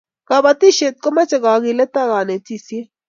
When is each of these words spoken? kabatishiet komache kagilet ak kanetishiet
kabatishiet 0.27 0.95
komache 1.03 1.37
kagilet 1.43 1.93
ak 2.01 2.07
kanetishiet 2.11 2.89